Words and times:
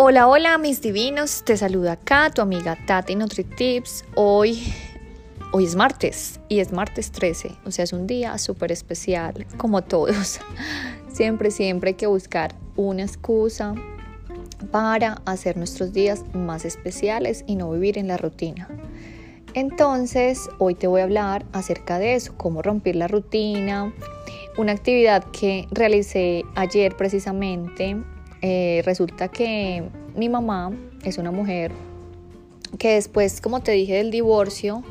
Hola, 0.00 0.28
hola 0.28 0.58
mis 0.58 0.80
divinos, 0.80 1.42
te 1.44 1.56
saluda 1.56 1.94
acá 1.94 2.30
tu 2.30 2.40
amiga 2.40 2.78
Tati 2.86 3.16
NutriTips. 3.16 4.04
Hoy, 4.14 4.72
hoy 5.50 5.64
es 5.64 5.74
martes 5.74 6.38
y 6.48 6.60
es 6.60 6.70
martes 6.70 7.10
13, 7.10 7.50
o 7.64 7.72
sea, 7.72 7.82
es 7.82 7.92
un 7.92 8.06
día 8.06 8.38
súper 8.38 8.70
especial, 8.70 9.44
como 9.56 9.82
todos. 9.82 10.38
Siempre, 11.12 11.50
siempre 11.50 11.88
hay 11.88 11.94
que 11.94 12.06
buscar 12.06 12.54
una 12.76 13.02
excusa 13.02 13.74
para 14.70 15.20
hacer 15.24 15.56
nuestros 15.56 15.92
días 15.92 16.22
más 16.32 16.64
especiales 16.64 17.42
y 17.48 17.56
no 17.56 17.68
vivir 17.72 17.98
en 17.98 18.06
la 18.06 18.18
rutina. 18.18 18.68
Entonces, 19.54 20.48
hoy 20.58 20.76
te 20.76 20.86
voy 20.86 21.00
a 21.00 21.04
hablar 21.04 21.44
acerca 21.52 21.98
de 21.98 22.14
eso, 22.14 22.34
cómo 22.36 22.62
romper 22.62 22.94
la 22.94 23.08
rutina, 23.08 23.92
una 24.58 24.70
actividad 24.70 25.24
que 25.32 25.66
realicé 25.72 26.44
ayer 26.54 26.96
precisamente 26.96 27.96
eh, 28.40 28.82
resulta 28.84 29.28
que 29.28 29.88
mi 30.18 30.28
mamá 30.28 30.72
es 31.04 31.16
una 31.16 31.30
mujer 31.30 31.72
que 32.78 32.94
después, 32.94 33.40
como 33.40 33.60
te 33.60 33.72
dije, 33.72 33.94
del 33.94 34.10
divorcio, 34.10 34.82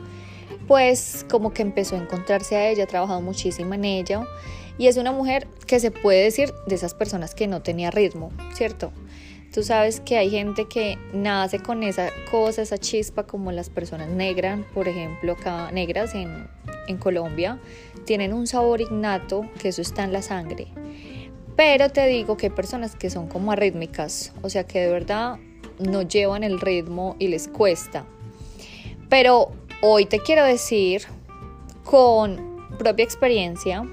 pues 0.68 1.26
como 1.30 1.54
que 1.54 1.62
empezó 1.62 1.96
a 1.96 2.00
encontrarse 2.00 2.56
a 2.56 2.70
ella, 2.70 2.86
ha 2.86 2.88
trabajado 2.88 3.22
muchísimo 3.22 3.74
en 3.74 3.86
ella 3.86 4.26
y 4.78 4.88
es 4.88 4.98
una 4.98 5.12
mujer 5.12 5.48
que 5.66 5.80
se 5.80 5.92
puede 5.92 6.24
decir 6.24 6.54
de 6.66 6.76
esas 6.76 6.94
personas 6.94 7.36
que 7.36 7.48
no 7.48 7.62
tenía 7.62 7.92
ritmo, 7.92 8.32
¿cierto? 8.54 8.92
Tú 9.54 9.64
sabes 9.64 10.02
que 10.02 10.18
hay 10.18 10.30
gente 10.30 10.68
que 10.68 10.98
nace 11.14 11.60
con 11.60 11.84
esa 11.84 12.10
cosa, 12.30 12.62
esa 12.62 12.78
chispa, 12.78 13.24
como 13.24 13.52
las 13.52 13.70
personas 13.70 14.10
negras, 14.10 14.60
por 14.74 14.88
ejemplo, 14.88 15.34
acá 15.34 15.72
negras 15.72 16.14
en, 16.16 16.48
en 16.88 16.98
Colombia, 16.98 17.60
tienen 18.06 18.34
un 18.34 18.46
sabor 18.46 18.82
innato, 18.82 19.50
que 19.60 19.70
eso 19.70 19.82
está 19.82 20.04
en 20.04 20.14
la 20.14 20.22
sangre. 20.22 20.68
Pero 21.58 21.90
te 21.90 22.06
digo 22.06 22.38
que 22.38 22.46
hay 22.46 22.52
personas 22.52 22.96
que 22.96 23.10
son 23.10 23.28
como 23.28 23.52
arrítmicas, 23.52 24.32
o 24.44 24.50
sea 24.50 24.66
que 24.66 24.80
de 24.80 24.92
verdad 24.92 25.40
no 25.80 26.04
llevan 26.04 26.44
el 26.44 26.62
ritmo 26.62 27.16
y 27.18 27.30
les 27.30 27.48
cuesta. 27.48 28.06
Pero 29.10 29.52
hoy 29.82 30.06
te 30.06 30.20
quiero 30.20 30.46
decir 30.46 31.02
con 31.84 32.62
propia 32.78 33.04
experiencia, 33.04 33.84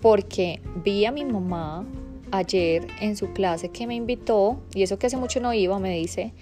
porque 0.00 0.62
vi 0.84 1.04
a 1.04 1.12
mi 1.12 1.26
mamá 1.26 1.84
ayer 2.30 2.86
en 3.00 3.14
su 3.14 3.30
clase 3.34 3.68
que 3.68 3.86
me 3.86 3.94
invitó, 3.94 4.58
y 4.74 4.82
eso 4.82 4.98
que 4.98 5.08
hace 5.08 5.18
mucho 5.18 5.38
no 5.38 5.52
iba, 5.52 5.78
me 5.78 5.94
dice, 5.94 6.32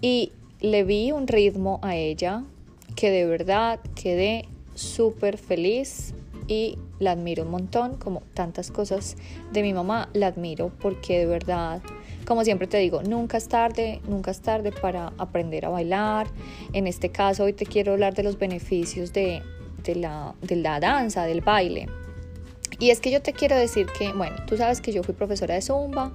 y 0.00 0.30
le 0.60 0.84
vi 0.84 1.10
un 1.10 1.26
ritmo 1.26 1.80
a 1.82 1.96
ella 1.96 2.44
que 2.94 3.10
de 3.10 3.26
verdad 3.26 3.80
quedé 4.00 4.46
súper 4.74 5.36
feliz 5.36 6.14
y 6.50 6.76
la 6.98 7.12
admiro 7.12 7.44
un 7.44 7.50
montón, 7.52 7.96
como 7.96 8.22
tantas 8.34 8.72
cosas 8.72 9.16
de 9.52 9.62
mi 9.62 9.72
mamá, 9.72 10.08
la 10.14 10.26
admiro 10.26 10.72
porque 10.80 11.20
de 11.20 11.26
verdad, 11.26 11.80
como 12.26 12.42
siempre 12.42 12.66
te 12.66 12.76
digo, 12.78 13.04
nunca 13.04 13.36
es 13.36 13.46
tarde, 13.46 14.00
nunca 14.08 14.32
es 14.32 14.40
tarde 14.40 14.72
para 14.72 15.12
aprender 15.16 15.64
a 15.64 15.68
bailar. 15.68 16.26
En 16.72 16.88
este 16.88 17.10
caso 17.10 17.44
hoy 17.44 17.52
te 17.52 17.64
quiero 17.66 17.92
hablar 17.92 18.14
de 18.14 18.24
los 18.24 18.36
beneficios 18.36 19.12
de, 19.12 19.42
la, 19.94 20.34
de 20.42 20.56
la 20.56 20.80
danza, 20.80 21.24
del 21.24 21.40
baile. 21.40 21.86
Y 22.80 22.90
es 22.90 23.00
que 23.00 23.12
yo 23.12 23.22
te 23.22 23.32
quiero 23.32 23.54
decir 23.54 23.86
que, 23.96 24.12
bueno, 24.12 24.34
tú 24.48 24.56
sabes 24.56 24.80
que 24.80 24.90
yo 24.92 25.04
fui 25.04 25.14
profesora 25.14 25.54
de 25.54 25.62
zumba, 25.62 26.12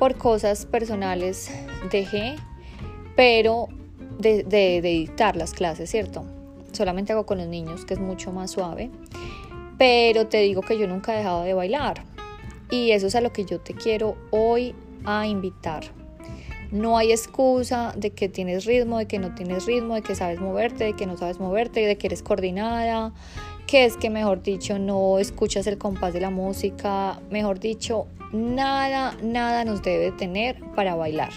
por 0.00 0.16
cosas 0.16 0.66
personales 0.66 1.52
dejé, 1.92 2.34
pero 3.14 3.68
de, 4.18 4.42
de, 4.42 4.80
de 4.82 4.88
dictar 4.88 5.36
las 5.36 5.52
clases, 5.52 5.88
¿cierto? 5.88 6.24
Solamente 6.72 7.12
hago 7.12 7.26
con 7.26 7.38
los 7.38 7.46
niños, 7.46 7.84
que 7.84 7.94
es 7.94 8.00
mucho 8.00 8.32
más 8.32 8.50
suave 8.50 8.90
pero 9.78 10.26
te 10.26 10.38
digo 10.38 10.62
que 10.62 10.76
yo 10.76 10.86
nunca 10.86 11.14
he 11.14 11.18
dejado 11.18 11.44
de 11.44 11.54
bailar 11.54 12.04
y 12.70 12.90
eso 12.90 13.06
es 13.06 13.14
a 13.14 13.20
lo 13.20 13.32
que 13.32 13.44
yo 13.44 13.60
te 13.60 13.74
quiero 13.74 14.16
hoy 14.30 14.74
a 15.04 15.26
invitar. 15.26 15.84
No 16.70 16.98
hay 16.98 17.12
excusa 17.12 17.94
de 17.96 18.10
que 18.10 18.28
tienes 18.28 18.66
ritmo, 18.66 18.98
de 18.98 19.06
que 19.06 19.18
no 19.18 19.34
tienes 19.34 19.64
ritmo, 19.64 19.94
de 19.94 20.02
que 20.02 20.14
sabes 20.14 20.38
moverte, 20.38 20.84
de 20.84 20.92
que 20.92 21.06
no 21.06 21.16
sabes 21.16 21.40
moverte, 21.40 21.80
de 21.86 21.96
que 21.96 22.08
eres 22.08 22.22
coordinada, 22.22 23.14
que 23.66 23.86
es 23.86 23.96
que 23.96 24.10
mejor 24.10 24.42
dicho 24.42 24.78
no 24.78 25.18
escuchas 25.18 25.66
el 25.66 25.78
compás 25.78 26.12
de 26.12 26.20
la 26.20 26.28
música, 26.28 27.20
mejor 27.30 27.58
dicho, 27.58 28.06
nada, 28.32 29.16
nada 29.22 29.64
nos 29.64 29.82
debe 29.82 30.12
tener 30.12 30.60
para 30.74 30.94
bailar. 30.94 31.30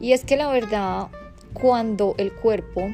Y 0.00 0.12
es 0.12 0.24
que 0.24 0.36
la 0.36 0.48
verdad, 0.48 1.08
cuando 1.52 2.16
el 2.18 2.32
cuerpo 2.32 2.88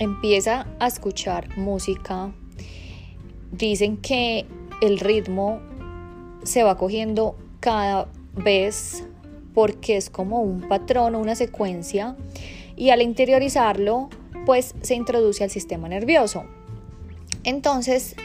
empieza 0.00 0.66
a 0.80 0.88
escuchar 0.88 1.56
música, 1.56 2.32
dicen 3.56 3.96
que 3.96 4.46
el 4.80 4.98
ritmo 4.98 5.60
se 6.42 6.62
va 6.62 6.76
cogiendo 6.76 7.36
cada 7.60 8.08
vez 8.34 9.06
porque 9.54 9.96
es 9.96 10.10
como 10.10 10.42
un 10.42 10.68
patrón 10.68 11.14
o 11.14 11.20
una 11.20 11.36
secuencia 11.36 12.16
y 12.76 12.90
al 12.90 13.02
interiorizarlo 13.02 14.08
pues 14.44 14.74
se 14.82 14.94
introduce 14.94 15.44
al 15.44 15.50
sistema 15.50 15.88
nervioso. 15.88 16.44
Entonces 17.44 18.16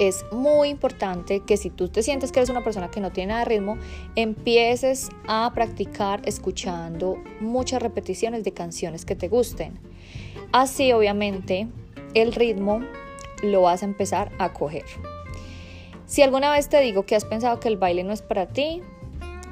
es 0.00 0.24
muy 0.32 0.68
importante 0.68 1.40
que 1.40 1.56
si 1.56 1.70
tú 1.70 1.88
te 1.88 2.02
sientes 2.02 2.32
que 2.32 2.40
eres 2.40 2.50
una 2.50 2.64
persona 2.64 2.90
que 2.90 3.00
no 3.00 3.12
tiene 3.12 3.28
nada 3.28 3.44
de 3.44 3.50
ritmo, 3.56 3.78
empieces 4.16 5.10
a 5.28 5.50
practicar 5.54 6.22
escuchando 6.24 7.22
muchas 7.40 7.80
repeticiones 7.80 8.42
de 8.42 8.52
canciones 8.52 9.04
que 9.04 9.14
te 9.14 9.28
gusten. 9.28 9.78
Así 10.50 10.92
obviamente 10.92 11.68
el 12.14 12.32
ritmo 12.32 12.80
lo 13.42 13.62
vas 13.62 13.82
a 13.82 13.86
empezar 13.86 14.32
a 14.38 14.52
coger. 14.52 14.84
Si 16.06 16.22
alguna 16.22 16.50
vez 16.50 16.68
te 16.68 16.80
digo 16.80 17.04
que 17.04 17.16
has 17.16 17.24
pensado 17.24 17.58
que 17.60 17.68
el 17.68 17.76
baile 17.76 18.04
no 18.04 18.12
es 18.12 18.22
para 18.22 18.46
ti, 18.46 18.82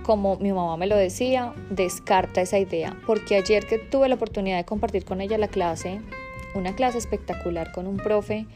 como 0.03 0.37
mi 0.37 0.53
mamá 0.53 0.77
me 0.77 0.87
lo 0.87 0.97
decía, 0.97 1.55
descarta 1.71 2.41
esa 2.41 2.59
idea, 2.59 2.97
porque 3.07 3.37
ayer 3.37 3.67
que 3.67 3.79
tuve 3.79 4.09
la 4.09 4.17
oportunidad 4.17 4.57
de 4.57 4.65
compartir 4.65 5.05
con 5.05 5.21
ella 5.21 5.39
la 5.39 5.49
clase, 5.49 6.01
una 6.55 6.75
clase 6.75 6.99
espectacular 6.99 7.73
con 7.73 7.87
un 7.87 7.97
profe 7.97 8.47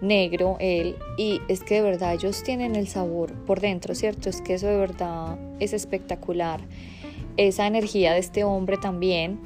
negro, 0.00 0.56
él, 0.60 0.96
y 1.16 1.40
es 1.48 1.62
que 1.62 1.76
de 1.76 1.82
verdad 1.82 2.14
ellos 2.14 2.42
tienen 2.42 2.76
el 2.76 2.88
sabor 2.88 3.32
por 3.32 3.60
dentro, 3.60 3.94
¿cierto? 3.94 4.28
Es 4.28 4.40
que 4.40 4.54
eso 4.54 4.66
de 4.66 4.76
verdad 4.76 5.38
es 5.60 5.72
espectacular, 5.72 6.60
esa 7.36 7.66
energía 7.66 8.12
de 8.12 8.18
este 8.18 8.44
hombre 8.44 8.76
también, 8.76 9.40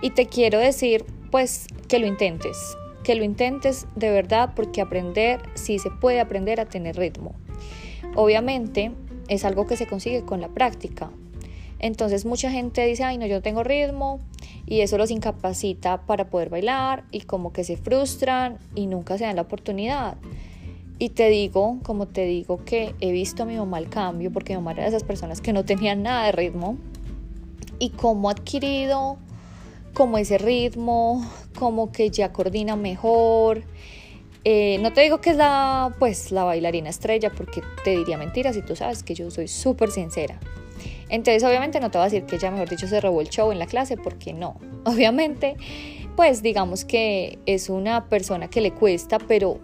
y 0.00 0.10
te 0.10 0.26
quiero 0.26 0.58
decir, 0.58 1.04
pues, 1.30 1.66
que 1.88 1.98
lo 1.98 2.06
intentes, 2.06 2.56
que 3.04 3.14
lo 3.14 3.24
intentes 3.24 3.86
de 3.96 4.10
verdad 4.10 4.52
porque 4.54 4.80
aprender, 4.80 5.40
sí 5.54 5.78
se 5.78 5.90
puede 5.90 6.20
aprender 6.20 6.60
a 6.60 6.66
tener 6.66 6.96
ritmo. 6.96 7.34
Obviamente 8.14 8.92
es 9.28 9.44
algo 9.44 9.66
que 9.66 9.76
se 9.76 9.86
consigue 9.86 10.22
con 10.24 10.40
la 10.40 10.48
práctica. 10.48 11.10
Entonces 11.78 12.24
mucha 12.24 12.50
gente 12.50 12.86
dice, 12.86 13.04
ay 13.04 13.18
no, 13.18 13.26
yo 13.26 13.42
tengo 13.42 13.64
ritmo 13.64 14.20
y 14.66 14.80
eso 14.80 14.98
los 14.98 15.10
incapacita 15.10 16.02
para 16.06 16.30
poder 16.30 16.48
bailar 16.48 17.04
y 17.10 17.22
como 17.22 17.52
que 17.52 17.64
se 17.64 17.76
frustran 17.76 18.58
y 18.74 18.86
nunca 18.86 19.18
se 19.18 19.24
dan 19.24 19.36
la 19.36 19.42
oportunidad. 19.42 20.16
Y 20.98 21.08
te 21.08 21.28
digo, 21.28 21.78
como 21.82 22.06
te 22.06 22.24
digo, 22.24 22.64
que 22.64 22.94
he 23.00 23.10
visto 23.10 23.42
a 23.42 23.46
mi 23.46 23.56
mamá 23.56 23.78
el 23.80 23.88
cambio 23.88 24.30
porque 24.30 24.52
mi 24.52 24.58
mamá 24.58 24.72
era 24.72 24.82
de 24.84 24.90
esas 24.90 25.02
personas 25.02 25.40
que 25.40 25.52
no 25.52 25.64
tenían 25.64 26.04
nada 26.04 26.26
de 26.26 26.32
ritmo 26.32 26.76
y 27.80 27.90
cómo 27.90 28.28
ha 28.28 28.32
adquirido 28.32 29.16
como 29.94 30.18
ese 30.18 30.38
ritmo, 30.38 31.26
como 31.62 31.92
que 31.92 32.10
ya 32.10 32.32
coordina 32.32 32.74
mejor. 32.74 33.62
Eh, 34.42 34.78
no 34.80 34.92
te 34.92 35.02
digo 35.02 35.20
que 35.20 35.30
es 35.30 35.36
la, 35.36 35.94
pues, 36.00 36.32
la 36.32 36.42
bailarina 36.42 36.90
estrella 36.90 37.30
porque 37.30 37.62
te 37.84 37.96
diría 37.96 38.18
mentiras 38.18 38.56
si 38.56 38.62
tú 38.62 38.74
sabes 38.74 39.04
que 39.04 39.14
yo 39.14 39.30
soy 39.30 39.46
súper 39.46 39.92
sincera. 39.92 40.40
Entonces 41.08 41.44
obviamente 41.44 41.78
no 41.78 41.88
te 41.88 41.98
voy 41.98 42.02
a 42.02 42.10
decir 42.10 42.24
que 42.24 42.34
ella, 42.34 42.50
mejor 42.50 42.68
dicho, 42.68 42.88
se 42.88 43.00
robó 43.00 43.20
el 43.20 43.28
show 43.28 43.52
en 43.52 43.60
la 43.60 43.66
clase 43.66 43.96
porque 43.96 44.32
no. 44.32 44.56
Obviamente, 44.84 45.54
pues 46.16 46.42
digamos 46.42 46.84
que 46.84 47.38
es 47.46 47.68
una 47.68 48.08
persona 48.08 48.50
que 48.50 48.60
le 48.60 48.72
cuesta, 48.72 49.18
pero 49.20 49.60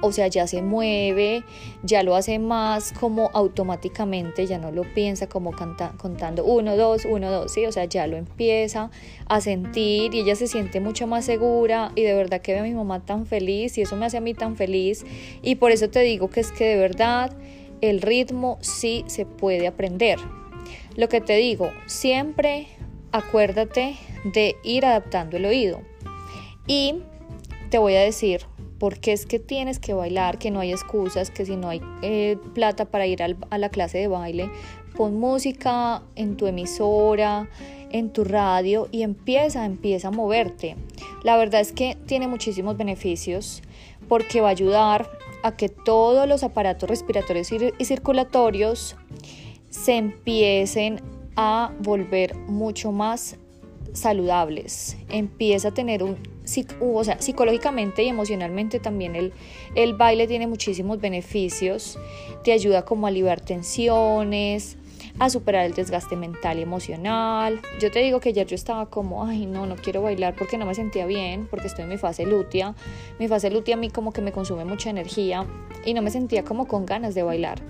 o 0.00 0.12
sea, 0.12 0.28
ya 0.28 0.46
se 0.46 0.62
mueve, 0.62 1.42
ya 1.82 2.02
lo 2.02 2.14
hace 2.14 2.38
más 2.38 2.92
como 2.92 3.30
automáticamente, 3.34 4.46
ya 4.46 4.58
no 4.58 4.70
lo 4.70 4.82
piensa 4.94 5.28
como 5.28 5.52
contando 5.52 6.44
uno, 6.44 6.76
dos, 6.76 7.04
uno, 7.04 7.30
dos, 7.30 7.52
sí, 7.52 7.66
o 7.66 7.72
sea, 7.72 7.84
ya 7.84 8.06
lo 8.06 8.16
empieza 8.16 8.90
a 9.26 9.40
sentir 9.40 10.14
y 10.14 10.20
ella 10.20 10.36
se 10.36 10.46
siente 10.46 10.80
mucho 10.80 11.06
más 11.06 11.24
segura 11.24 11.92
y 11.94 12.02
de 12.02 12.14
verdad 12.14 12.40
que 12.40 12.52
ve 12.52 12.60
a 12.60 12.62
mi 12.62 12.74
mamá 12.74 13.04
tan 13.04 13.26
feliz 13.26 13.76
y 13.78 13.82
eso 13.82 13.96
me 13.96 14.06
hace 14.06 14.18
a 14.18 14.20
mí 14.20 14.34
tan 14.34 14.56
feliz. 14.56 15.04
Y 15.42 15.56
por 15.56 15.72
eso 15.72 15.90
te 15.90 16.00
digo 16.00 16.30
que 16.30 16.40
es 16.40 16.52
que 16.52 16.64
de 16.64 16.76
verdad 16.76 17.36
el 17.80 18.00
ritmo 18.00 18.58
sí 18.60 19.04
se 19.08 19.26
puede 19.26 19.66
aprender. 19.66 20.18
Lo 20.96 21.08
que 21.08 21.20
te 21.20 21.36
digo, 21.36 21.70
siempre 21.86 22.68
acuérdate 23.12 23.96
de 24.24 24.56
ir 24.62 24.84
adaptando 24.84 25.36
el 25.36 25.46
oído. 25.46 25.80
Y 26.66 27.02
te 27.70 27.78
voy 27.78 27.94
a 27.94 28.00
decir 28.00 28.42
porque 28.78 29.12
es 29.12 29.26
que 29.26 29.38
tienes 29.38 29.78
que 29.78 29.92
bailar, 29.92 30.38
que 30.38 30.50
no 30.50 30.60
hay 30.60 30.72
excusas, 30.72 31.30
que 31.30 31.44
si 31.44 31.56
no 31.56 31.68
hay 31.68 31.80
eh, 32.02 32.36
plata 32.54 32.84
para 32.84 33.06
ir 33.06 33.22
a 33.22 33.58
la 33.58 33.68
clase 33.68 33.98
de 33.98 34.08
baile, 34.08 34.50
pon 34.96 35.18
música 35.18 36.02
en 36.14 36.36
tu 36.36 36.46
emisora, 36.46 37.48
en 37.90 38.10
tu 38.10 38.24
radio 38.24 38.88
y 38.92 39.02
empieza, 39.02 39.64
empieza 39.64 40.08
a 40.08 40.10
moverte. 40.10 40.76
La 41.22 41.36
verdad 41.36 41.60
es 41.60 41.72
que 41.72 41.96
tiene 42.06 42.28
muchísimos 42.28 42.76
beneficios 42.76 43.62
porque 44.08 44.40
va 44.40 44.48
a 44.48 44.52
ayudar 44.52 45.10
a 45.42 45.56
que 45.56 45.68
todos 45.68 46.28
los 46.28 46.42
aparatos 46.42 46.88
respiratorios 46.88 47.50
y 47.78 47.84
circulatorios 47.84 48.96
se 49.70 49.96
empiecen 49.96 51.00
a 51.36 51.72
volver 51.80 52.34
mucho 52.34 52.90
más 52.90 53.36
saludables, 53.92 54.96
empieza 55.08 55.68
a 55.68 55.74
tener 55.74 56.02
un, 56.02 56.16
o 56.80 57.04
sea, 57.04 57.20
psicológicamente 57.20 58.02
y 58.02 58.08
emocionalmente 58.08 58.80
también 58.80 59.14
el, 59.14 59.32
el 59.74 59.94
baile 59.94 60.26
tiene 60.26 60.46
muchísimos 60.46 61.00
beneficios, 61.00 61.98
te 62.42 62.52
ayuda 62.52 62.84
como 62.84 63.06
a 63.06 63.10
liberar 63.10 63.40
tensiones, 63.40 64.77
a 65.18 65.30
superar 65.30 65.66
el 65.66 65.74
desgaste 65.74 66.16
mental 66.16 66.58
y 66.58 66.62
emocional. 66.62 67.60
Yo 67.80 67.90
te 67.90 67.98
digo 68.00 68.20
que 68.20 68.28
ayer 68.28 68.46
yo 68.46 68.54
estaba 68.54 68.86
como, 68.86 69.24
ay, 69.24 69.46
no, 69.46 69.66
no 69.66 69.76
quiero 69.76 70.02
bailar 70.02 70.34
porque 70.36 70.58
no 70.58 70.66
me 70.66 70.74
sentía 70.74 71.06
bien, 71.06 71.48
porque 71.50 71.66
estoy 71.66 71.84
en 71.84 71.90
mi 71.90 71.98
fase 71.98 72.24
lutea. 72.24 72.74
Mi 73.18 73.26
fase 73.26 73.50
lutea 73.50 73.74
a 73.74 73.78
mí 73.78 73.90
como 73.90 74.12
que 74.12 74.20
me 74.20 74.32
consume 74.32 74.64
mucha 74.64 74.90
energía 74.90 75.44
y 75.84 75.94
no 75.94 76.02
me 76.02 76.10
sentía 76.10 76.44
como 76.44 76.68
con 76.68 76.86
ganas 76.86 77.14
de 77.14 77.22
bailar. 77.22 77.60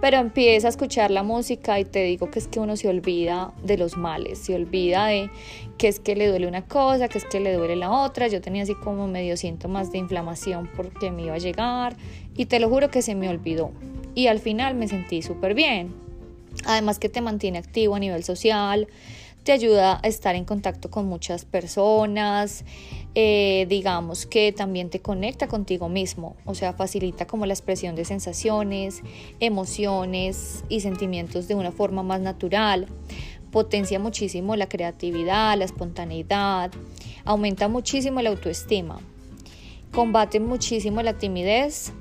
Pero 0.00 0.18
empieza 0.18 0.66
a 0.66 0.70
escuchar 0.70 1.10
la 1.10 1.22
música 1.22 1.78
y 1.78 1.84
te 1.84 2.02
digo 2.04 2.30
que 2.30 2.38
es 2.38 2.48
que 2.48 2.60
uno 2.60 2.76
se 2.76 2.88
olvida 2.88 3.52
de 3.62 3.78
los 3.78 3.96
males, 3.96 4.38
se 4.38 4.54
olvida 4.54 5.06
de 5.06 5.30
que 5.78 5.88
es 5.88 6.00
que 6.00 6.16
le 6.16 6.26
duele 6.26 6.46
una 6.46 6.66
cosa, 6.66 7.08
que 7.08 7.18
es 7.18 7.24
que 7.24 7.40
le 7.40 7.52
duele 7.52 7.76
la 7.76 7.90
otra. 7.90 8.28
Yo 8.28 8.40
tenía 8.40 8.62
así 8.62 8.74
como 8.74 9.06
medio 9.06 9.36
síntomas 9.36 9.90
de 9.90 9.98
inflamación 9.98 10.68
porque 10.76 11.10
me 11.10 11.22
iba 11.22 11.34
a 11.34 11.38
llegar 11.38 11.96
y 12.36 12.46
te 12.46 12.60
lo 12.60 12.68
juro 12.68 12.90
que 12.90 13.02
se 13.02 13.14
me 13.14 13.28
olvidó. 13.28 13.72
Y 14.14 14.26
al 14.26 14.40
final 14.40 14.74
me 14.74 14.88
sentí 14.88 15.22
súper 15.22 15.54
bien. 15.54 16.11
Además 16.64 16.98
que 16.98 17.08
te 17.08 17.20
mantiene 17.20 17.58
activo 17.58 17.94
a 17.94 17.98
nivel 17.98 18.24
social, 18.24 18.88
te 19.44 19.52
ayuda 19.52 19.98
a 20.02 20.06
estar 20.06 20.36
en 20.36 20.44
contacto 20.44 20.90
con 20.90 21.06
muchas 21.06 21.44
personas, 21.44 22.64
eh, 23.14 23.66
digamos 23.68 24.24
que 24.26 24.52
también 24.52 24.88
te 24.88 25.00
conecta 25.00 25.48
contigo 25.48 25.88
mismo, 25.88 26.36
o 26.44 26.54
sea, 26.54 26.72
facilita 26.74 27.26
como 27.26 27.44
la 27.46 27.52
expresión 27.52 27.96
de 27.96 28.04
sensaciones, 28.04 29.02
emociones 29.40 30.64
y 30.68 30.80
sentimientos 30.80 31.48
de 31.48 31.56
una 31.56 31.72
forma 31.72 32.02
más 32.02 32.20
natural, 32.20 32.86
potencia 33.50 33.98
muchísimo 33.98 34.54
la 34.54 34.68
creatividad, 34.68 35.58
la 35.58 35.64
espontaneidad, 35.64 36.70
aumenta 37.24 37.66
muchísimo 37.66 38.22
la 38.22 38.30
autoestima, 38.30 39.00
combate 39.92 40.38
muchísimo 40.38 41.02
la 41.02 41.18
timidez, 41.18 41.92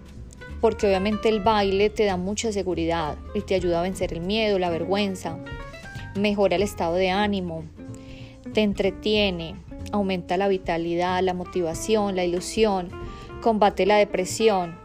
porque 0.61 0.85
obviamente 0.85 1.27
el 1.27 1.41
baile 1.41 1.89
te 1.89 2.05
da 2.05 2.15
mucha 2.15 2.51
seguridad 2.51 3.17
y 3.33 3.41
te 3.41 3.55
ayuda 3.55 3.79
a 3.79 3.83
vencer 3.83 4.13
el 4.13 4.21
miedo, 4.21 4.59
la 4.59 4.69
vergüenza, 4.69 5.39
mejora 6.15 6.55
el 6.55 6.61
estado 6.61 6.95
de 6.95 7.09
ánimo, 7.09 7.63
te 8.53 8.61
entretiene, 8.61 9.55
aumenta 9.91 10.37
la 10.37 10.47
vitalidad, 10.47 11.21
la 11.23 11.33
motivación, 11.33 12.15
la 12.15 12.23
ilusión, 12.23 12.89
combate 13.41 13.87
la 13.87 13.97
depresión, 13.97 14.77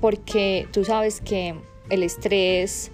porque 0.00 0.66
tú 0.72 0.84
sabes 0.84 1.20
que 1.20 1.54
el 1.90 2.02
estrés 2.02 2.90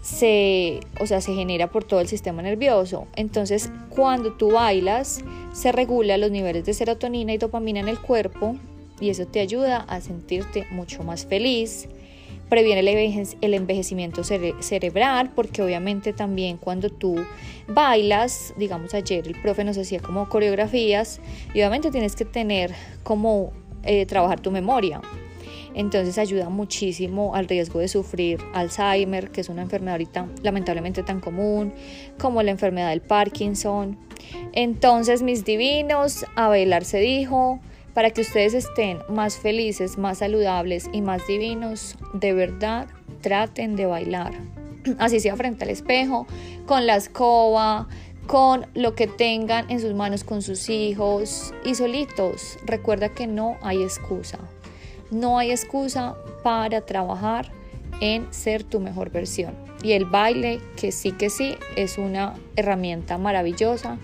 se, 0.00 0.80
o 0.98 1.06
sea, 1.06 1.20
se 1.20 1.34
genera 1.34 1.70
por 1.70 1.84
todo 1.84 2.00
el 2.00 2.08
sistema 2.08 2.40
nervioso. 2.40 3.06
Entonces, 3.14 3.70
cuando 3.90 4.32
tú 4.32 4.52
bailas, 4.52 5.22
se 5.52 5.72
regula 5.72 6.16
los 6.16 6.30
niveles 6.30 6.64
de 6.64 6.72
serotonina 6.72 7.34
y 7.34 7.38
dopamina 7.38 7.80
en 7.80 7.88
el 7.88 8.00
cuerpo 8.00 8.56
y 9.00 9.10
eso 9.10 9.26
te 9.26 9.40
ayuda 9.40 9.78
a 9.78 10.00
sentirte 10.00 10.66
mucho 10.70 11.02
más 11.02 11.26
feliz. 11.26 11.88
Previene 12.48 12.80
el 13.40 13.54
envejecimiento 13.54 14.22
cerebral 14.24 15.30
porque 15.34 15.62
obviamente 15.62 16.14
también 16.14 16.56
cuando 16.56 16.88
tú 16.88 17.16
bailas, 17.66 18.54
digamos 18.56 18.94
ayer 18.94 19.26
el 19.26 19.38
profe 19.40 19.64
nos 19.64 19.76
hacía 19.76 20.00
como 20.00 20.30
coreografías 20.30 21.20
y 21.52 21.58
obviamente 21.60 21.90
tienes 21.90 22.16
que 22.16 22.24
tener 22.24 22.72
como 23.02 23.52
eh, 23.82 24.06
trabajar 24.06 24.40
tu 24.40 24.50
memoria. 24.50 25.02
Entonces 25.74 26.18
ayuda 26.18 26.48
muchísimo 26.48 27.34
al 27.34 27.46
riesgo 27.46 27.78
de 27.80 27.88
sufrir 27.88 28.40
Alzheimer, 28.54 29.30
que 29.30 29.42
es 29.42 29.48
una 29.48 29.62
enfermedad 29.62 29.92
ahorita 29.92 30.26
lamentablemente 30.42 31.02
tan 31.02 31.20
común, 31.20 31.72
como 32.18 32.42
la 32.42 32.50
enfermedad 32.50 32.90
del 32.90 33.02
Parkinson. 33.02 33.96
Entonces, 34.52 35.22
mis 35.22 35.44
divinos, 35.44 36.24
a 36.34 36.48
bailar 36.48 36.84
se 36.84 36.98
dijo, 36.98 37.60
para 37.98 38.12
que 38.12 38.20
ustedes 38.20 38.54
estén 38.54 39.00
más 39.08 39.38
felices, 39.38 39.98
más 39.98 40.18
saludables 40.18 40.88
y 40.92 41.02
más 41.02 41.26
divinos, 41.26 41.96
de 42.12 42.32
verdad 42.32 42.86
traten 43.22 43.74
de 43.74 43.86
bailar. 43.86 44.34
Así 45.00 45.18
sea 45.18 45.34
frente 45.34 45.64
al 45.64 45.70
espejo, 45.70 46.24
con 46.64 46.86
la 46.86 46.94
escoba, 46.94 47.88
con 48.28 48.68
lo 48.74 48.94
que 48.94 49.08
tengan 49.08 49.68
en 49.68 49.80
sus 49.80 49.94
manos 49.94 50.22
con 50.22 50.42
sus 50.42 50.68
hijos 50.68 51.52
y 51.64 51.74
solitos. 51.74 52.56
Recuerda 52.64 53.08
que 53.08 53.26
no 53.26 53.56
hay 53.62 53.82
excusa. 53.82 54.38
No 55.10 55.36
hay 55.36 55.50
excusa 55.50 56.14
para 56.44 56.82
trabajar 56.82 57.50
en 58.00 58.32
ser 58.32 58.62
tu 58.62 58.78
mejor 58.78 59.10
versión. 59.10 59.56
Y 59.82 59.94
el 59.94 60.04
baile, 60.04 60.60
que 60.76 60.92
sí 60.92 61.10
que 61.10 61.30
sí, 61.30 61.56
es 61.74 61.98
una 61.98 62.34
herramienta 62.54 63.18
maravillosa 63.18 63.98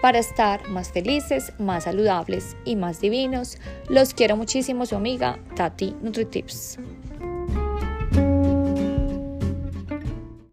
para 0.00 0.18
estar 0.18 0.68
más 0.68 0.90
felices, 0.90 1.52
más 1.58 1.84
saludables 1.84 2.56
y 2.64 2.76
más 2.76 3.00
divinos. 3.00 3.58
Los 3.88 4.14
quiero 4.14 4.36
muchísimo, 4.36 4.86
su 4.86 4.96
amiga 4.96 5.38
Tati 5.56 5.94
NutriTips. 6.02 6.78